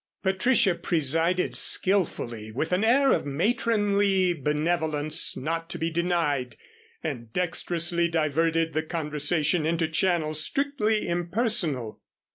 Patricia 0.23 0.73
presided 0.73 1.55
skilfully 1.55 2.51
with 2.51 2.73
an 2.73 2.83
air 2.83 3.11
of 3.11 3.23
matronly 3.27 4.33
benevolence 4.33 5.37
not 5.37 5.69
to 5.69 5.77
be 5.77 5.91
denied 5.91 6.57
and 7.03 7.31
dextrously 7.33 8.07
diverted 8.09 8.73
the 8.73 8.81
conversation 8.81 9.63
into 9.63 9.87
channels 9.87 10.43
strictly 10.43 11.07
impersonal. 11.07 12.01